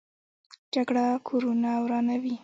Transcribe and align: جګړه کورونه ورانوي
جګړه 0.73 1.05
کورونه 1.27 1.69
ورانوي 1.83 2.35